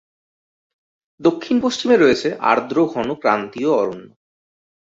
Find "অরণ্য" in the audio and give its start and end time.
3.75-4.09